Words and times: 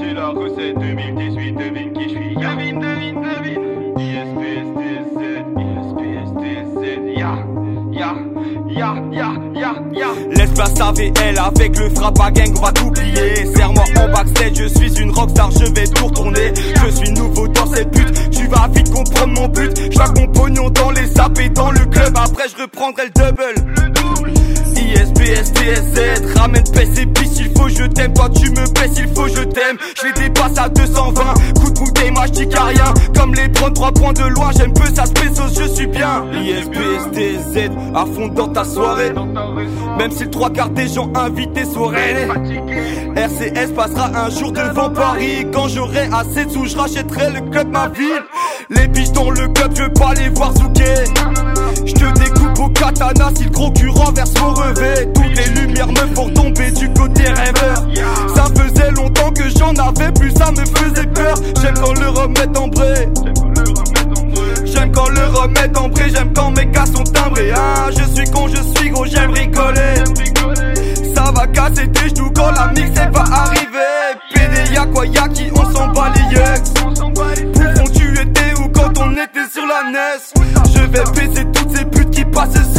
j'ai 0.00 0.14
la 0.14 0.28
recette 0.28 0.78
2018, 0.78 1.52
devine 1.52 1.92
qui 1.92 2.04
je 2.04 2.08
suis. 2.08 2.34
Devine, 2.34 2.80
devine, 2.80 3.20
devine. 3.22 3.60
ISPSTZ, 3.98 5.20
ISPSTZ, 5.58 7.18
ya, 7.18 7.38
ya, 7.92 8.14
ya, 8.68 8.94
ya, 9.12 9.32
ya, 9.54 9.74
ya. 9.92 10.08
Laisse 10.36 10.52
place 10.54 10.80
à 10.80 10.92
VL 10.92 11.38
avec 11.38 11.78
le 11.78 11.90
frappe 11.90 12.20
à 12.20 12.30
gang, 12.30 12.52
on 12.56 12.60
va 12.62 12.72
t'oublier. 12.72 13.46
Serre-moi 13.54 13.84
en 13.96 14.12
backstage, 14.12 14.54
je 14.56 14.66
suis 14.66 15.00
une 15.00 15.10
rockstar, 15.10 15.50
je 15.52 15.72
vais 15.72 15.86
tout 15.86 16.06
retourner. 16.06 16.52
Je 16.54 16.90
suis 16.90 17.12
nouveau 17.12 17.48
dans 17.48 17.66
cette 17.66 17.90
pute, 17.90 18.30
tu 18.30 18.46
vas 18.48 18.68
vite 18.74 18.90
comprendre 18.90 19.40
mon 19.40 19.48
but. 19.48 19.92
J'laque 19.92 20.18
mon 20.18 20.26
pognon 20.28 20.70
dans 20.70 20.90
les 20.90 21.06
sapes 21.06 21.38
et 21.40 21.48
dans 21.48 21.70
le 21.70 21.84
club, 21.86 22.16
après 22.16 22.48
je 22.48 22.62
reprendrai 22.62 23.04
le 23.06 23.10
double. 23.10 24.43
ISBSTSZ, 24.94 26.36
ramène 26.36 26.64
pèse 26.72 26.98
et 26.98 27.06
il 27.38 27.50
faut 27.56 27.68
je 27.68 27.84
t'aime, 27.84 28.12
toi 28.12 28.28
tu 28.30 28.50
me 28.50 28.72
baisses, 28.72 28.98
il 28.98 29.08
faut 29.14 29.28
je 29.28 29.42
t'aime. 29.42 29.76
Je 29.96 30.06
les 30.06 30.12
dépasse 30.12 30.58
à 30.58 30.68
220, 30.68 31.22
coup 31.54 31.70
de 31.70 31.78
bouteille, 31.78 32.10
moi 32.10 32.24
je 32.26 32.44
qu'à 32.44 32.64
rien. 32.64 32.94
Comme 33.16 33.34
les 33.34 33.48
prendre 33.48 33.74
3 33.74 33.92
points 33.92 34.12
de 34.12 34.24
loin, 34.24 34.50
j'aime 34.56 34.72
peu 34.72 34.86
ça 34.94 35.04
se 35.06 35.14
je 35.58 35.68
suis 35.68 35.86
bien. 35.86 36.24
ISBSTZ, 36.32 37.70
à 37.94 38.06
fond 38.06 38.28
dans 38.28 38.48
ta 38.48 38.64
soirée. 38.64 39.12
Même 39.98 40.10
si 40.10 40.24
le 40.24 40.30
trois 40.30 40.50
quarts 40.50 40.70
des 40.70 40.88
gens 40.88 41.10
invités 41.14 41.64
soiraient 41.64 42.28
RCS 43.16 43.72
passera 43.74 44.10
un 44.14 44.30
jour 44.30 44.52
devant 44.52 44.90
Paris 44.90 45.46
Quand 45.52 45.68
j'aurai 45.68 46.08
assez 46.12 46.44
de 46.46 46.50
sous 46.50 46.66
je 46.66 46.76
rachèterai 46.76 47.30
le 47.30 47.40
club 47.50 47.68
ma 47.70 47.88
ville 47.88 48.22
Les 48.70 48.88
biches 48.88 49.12
dans 49.12 49.30
le 49.30 49.48
club 49.48 49.72
je 49.76 49.82
veux 49.84 49.92
pas 49.92 50.14
les 50.14 50.28
voir 50.30 50.52
zouker 50.52 50.73
katana 52.94 53.30
si 53.36 53.44
le 53.44 53.50
concurrent 53.50 54.12
verse 54.12 54.32
mon 54.40 54.54
revêt 54.54 55.06
Toutes 55.14 55.36
les 55.36 55.60
lumières 55.60 55.88
me 55.88 56.14
font 56.14 56.30
tomber 56.30 56.70
du 56.70 56.88
côté 56.92 57.24
rêveur 57.24 57.86
Ça 58.34 58.46
faisait 58.54 58.90
longtemps 58.92 59.30
que 59.32 59.48
j'en 59.58 59.74
avais 59.74 60.12
plus 60.12 60.30
ça 60.32 60.50
me 60.50 60.64
faisait 60.64 61.06
peur 61.06 61.36
J'aime 61.60 61.74
quand 61.74 61.94
le 62.00 62.08
remettre 62.08 62.60
en 62.60 62.68
bré 62.68 63.08
J'aime 64.64 64.92
quand 64.92 65.08
le 65.08 65.24
remettre 65.26 65.82
en 65.82 65.88
bré, 65.88 66.04
j'aime 66.12 66.32
quand 66.34 66.50
mes 66.50 66.66
gars 66.66 66.86
sont 66.86 67.04
timbrés. 67.04 67.52
Ah, 67.54 67.88
je 67.90 68.02
suis 68.14 68.30
con, 68.30 68.48
je 68.48 68.60
suis 68.76 68.90
gros, 68.90 69.06
j'aime 69.06 69.30
rigoler. 69.30 69.94
Ça 71.14 71.30
va 71.32 71.46
casser 71.46 71.88
tes 71.88 72.08
genoux 72.08 72.30
quand 72.34 72.50
la 72.50 72.68
mix 72.68 72.90
va 72.90 73.24
arriver. 73.32 74.18
PD 74.34 74.74
y'a 74.74 74.86
quoi, 74.86 75.06
y'a 75.06 75.28
qui, 75.28 75.44
on 75.54 75.72
s'en 75.72 75.88
bat 75.88 76.12
les 76.16 76.34
yeux. 76.34 76.42
Pouvons 77.52 77.90
tu 77.92 78.20
étais 78.20 78.60
où 78.60 78.68
quand 78.68 78.98
on 78.98 79.12
était 79.12 79.48
sur 79.52 79.64
la 79.66 79.90
NES 79.90 80.64
Je 80.74 80.80
vais 80.80 81.04
baiser 81.14 81.33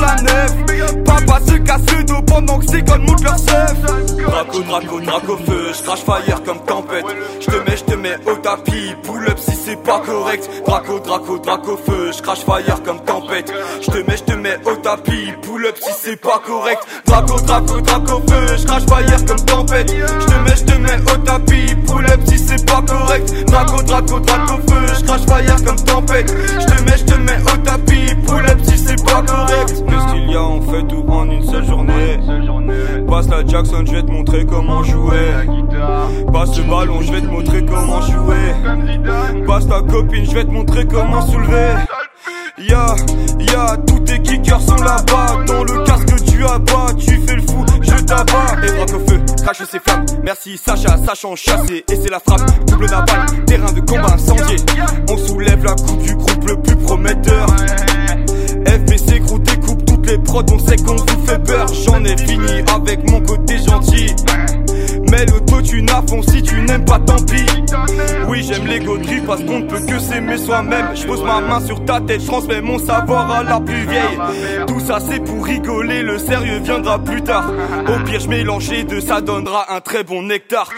la 0.00 0.16
neuf. 0.22 1.04
Papa 1.04 1.40
se 1.46 1.56
casse 1.58 1.82
le 1.96 2.04
dos 2.04 2.22
pendant 2.26 2.58
que 2.58 2.66
comme 2.80 3.02
monte 3.06 3.22
leur. 3.22 3.36
Draco, 3.36 4.60
draco, 4.62 5.00
draco 5.00 5.36
feu, 5.46 5.72
je 5.72 5.82
crash 5.82 6.00
fire 6.00 6.42
comme 6.44 6.60
tempête. 6.64 7.04
Je 7.40 7.46
te 7.46 7.56
mets, 7.70 7.75
te 7.86 7.94
mets 7.94 8.16
au 8.26 8.36
tapis, 8.36 8.94
pull 9.02 9.26
up 9.28 9.38
si 9.38 9.54
c'est 9.54 9.82
pas 9.82 10.00
correct. 10.00 10.48
Draco, 10.66 10.98
draco, 11.00 11.38
draco 11.38 11.76
feu, 11.76 12.12
je 12.12 12.22
crash 12.22 12.44
fire 12.44 12.82
comme 12.84 13.00
tempête. 13.00 13.52
Je 13.80 13.90
te 13.90 13.98
mets, 13.98 14.16
je 14.16 14.24
te 14.24 14.32
mets 14.32 14.58
au 14.64 14.76
tapis, 14.76 15.32
pull 15.42 15.66
up 15.66 15.76
si 15.80 15.92
c'est 15.92 16.16
pas 16.20 16.40
correct. 16.44 16.86
Draco, 17.06 17.40
draco, 17.40 17.80
draco 17.80 18.22
feu, 18.28 18.56
je 18.58 18.66
crash 18.66 18.86
fire 18.86 19.24
comme 19.26 19.44
tempête. 19.44 19.90
Je 19.90 20.26
te 20.26 20.34
mets, 20.44 20.56
je 20.56 20.64
te 20.64 20.78
mets 20.78 21.12
au 21.12 21.16
tapis, 21.18 21.74
pull 21.86 22.06
up 22.06 22.20
si 22.26 22.38
c'est 22.38 22.66
pas 22.66 22.82
correct. 22.82 23.32
Draco, 23.46 23.82
draco, 23.82 24.20
draco 24.20 24.54
feu, 24.68 24.86
je 24.98 25.04
crash 25.04 25.26
fire 25.26 25.64
comme 25.64 25.84
tempête. 25.84 26.34
Je 26.60 26.66
te 26.66 26.82
mets, 26.82 26.98
je 26.98 27.04
te 27.04 27.14
mets 27.14 27.42
au 27.42 27.56
tapis, 27.58 28.14
pull 28.26 28.46
up 28.46 28.58
si 28.64 28.78
c'est 28.78 29.04
pas 29.04 29.22
correct. 29.22 29.68
Qu'est-ce 29.68 30.12
qu'il 30.12 30.30
y 30.30 30.36
a, 30.36 30.42
on 30.42 30.60
fait 30.62 30.86
tout 30.88 31.04
en 31.08 31.30
une 31.30 31.44
seule 31.44 31.66
journée? 31.66 32.18
Passe 33.16 33.28
la 33.30 33.46
Jackson, 33.46 33.82
je 33.86 33.92
vais 33.92 34.02
te 34.02 34.10
montrer 34.10 34.44
comment 34.44 34.82
jouer. 34.82 35.32
Passe 36.30 36.58
le 36.58 36.64
ballon, 36.64 37.00
je 37.00 37.10
vais 37.10 37.22
te 37.22 37.26
montrer 37.26 37.64
comment 37.64 38.02
jouer. 38.02 38.52
Passe 39.46 39.66
ta 39.66 39.80
copine, 39.80 40.26
je 40.26 40.34
vais 40.34 40.44
te 40.44 40.50
montrer 40.50 40.86
comment 40.86 41.22
soulever. 41.22 41.76
Ya, 42.58 42.94
ya, 43.38 43.74
tous 43.86 44.00
tes 44.00 44.20
kickers 44.20 44.60
sont 44.60 44.76
là-bas. 44.76 45.44
Dans 45.46 45.64
le 45.64 45.82
casque 45.84 46.24
tu 46.26 46.44
abats, 46.44 46.92
tu 46.98 47.18
fais 47.26 47.36
le 47.36 47.40
fou, 47.40 47.64
je 47.80 48.04
t'abats. 48.04 48.54
Et 48.62 48.76
braque 48.76 48.92
au 48.92 49.10
feu, 49.10 49.18
crache 49.42 49.62
ses 49.64 49.78
flammes. 49.78 50.04
Merci 50.22 50.58
Sacha, 50.58 50.98
sachant 50.98 51.34
chasser, 51.36 51.86
et 51.90 51.96
c'est 51.96 52.10
la 52.10 52.20
frappe. 52.20 52.42
Double 52.66 52.84
naval, 52.84 53.44
terrain 53.46 53.72
de 53.72 53.80
combat 53.80 54.12
incendié. 54.12 54.56
On 55.10 55.16
soulève 55.16 55.64
la 55.64 55.74
coupe 55.74 56.02
du 56.02 56.14
groupe 56.14 56.46
le 56.46 56.60
plus 56.60 56.76
prometteur. 56.76 57.46
Les 60.36 60.52
on 60.52 60.58
sait 60.58 60.76
qu'on 60.76 60.96
vous 60.96 61.26
fait 61.26 61.42
peur. 61.44 61.66
J'en 61.86 62.04
ai 62.04 62.14
fini 62.18 62.62
avec 62.74 63.10
mon 63.10 63.20
côté 63.22 63.56
gentil. 63.56 64.14
Mais 65.10 65.24
l'auto 65.24 65.62
tu 65.62 65.82
à 65.88 66.02
fond 66.06 66.20
si 66.22 66.42
tu 66.42 66.60
n'aimes 66.60 66.84
pas 66.84 66.98
tant 66.98 67.16
pis. 67.16 67.46
Oui 68.28 68.44
j'aime 68.46 68.66
l'ego 68.66 68.98
trip 68.98 69.24
parce 69.26 69.42
qu'on 69.44 69.60
ne 69.60 69.66
peut 69.66 69.80
que 69.80 69.98
s'aimer 69.98 70.36
soi-même. 70.36 70.94
Je 70.94 71.06
pose 71.06 71.22
ma 71.22 71.40
main 71.40 71.60
sur 71.60 71.82
ta 71.86 72.00
tête, 72.00 72.20
je 72.20 72.26
transmets 72.26 72.60
mon 72.60 72.78
savoir 72.78 73.30
à 73.30 73.42
la 73.44 73.60
plus 73.60 73.86
vieille. 73.86 74.66
Tout 74.66 74.80
ça 74.80 74.98
c'est 75.00 75.20
pour 75.20 75.42
rigoler, 75.42 76.02
le 76.02 76.18
sérieux 76.18 76.58
viendra 76.58 76.98
plus 76.98 77.22
tard. 77.22 77.50
Au 77.88 78.04
pire 78.04 78.20
je 78.20 78.28
mélange 78.28 78.68
les 78.68 78.84
deux, 78.84 79.00
ça 79.00 79.22
donnera 79.22 79.74
un 79.74 79.80
très 79.80 80.04
bon 80.04 80.22
nectar 80.22 80.68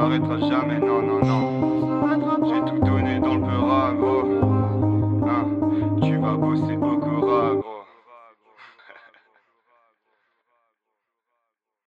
s'arrêtera 0.00 0.38
jamais. 0.38 0.80
Non 0.80 1.02
non 1.02 1.20
non. 1.24 1.60
J'ai 2.48 2.60
tout 2.70 2.84
donné 2.84 3.20
dans 3.20 3.34
le 3.34 3.40
peur 3.40 3.94
gros 3.96 4.24
hein 5.28 5.44
Tu 6.02 6.16
vas 6.16 6.36
bosser 6.36 6.76